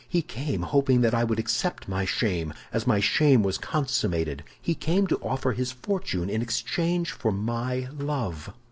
[0.09, 4.73] He came, hoping that I would accept my shame, as my shame was consummated; he
[4.73, 8.51] came to offer his fortune in exchange for my love.